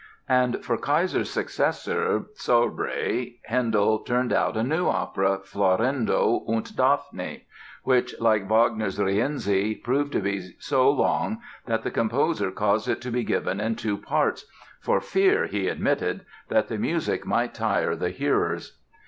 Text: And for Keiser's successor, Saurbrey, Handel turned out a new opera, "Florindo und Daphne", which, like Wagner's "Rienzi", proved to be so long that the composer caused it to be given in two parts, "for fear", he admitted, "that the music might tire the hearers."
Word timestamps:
And 0.29 0.65
for 0.65 0.79
Keiser's 0.79 1.29
successor, 1.29 2.23
Saurbrey, 2.33 3.39
Handel 3.43 3.99
turned 3.99 4.33
out 4.33 4.57
a 4.57 4.63
new 4.63 4.87
opera, 4.87 5.37
"Florindo 5.43 6.43
und 6.47 6.75
Daphne", 6.75 7.45
which, 7.83 8.19
like 8.19 8.49
Wagner's 8.49 8.97
"Rienzi", 8.97 9.75
proved 9.75 10.11
to 10.13 10.19
be 10.19 10.55
so 10.57 10.89
long 10.89 11.39
that 11.67 11.83
the 11.83 11.91
composer 11.91 12.49
caused 12.49 12.87
it 12.87 12.99
to 13.01 13.11
be 13.11 13.23
given 13.23 13.59
in 13.59 13.75
two 13.75 13.95
parts, 13.95 14.47
"for 14.79 15.01
fear", 15.01 15.45
he 15.45 15.67
admitted, 15.67 16.25
"that 16.49 16.67
the 16.67 16.79
music 16.79 17.27
might 17.27 17.53
tire 17.53 17.95
the 17.95 18.09
hearers." 18.09 18.79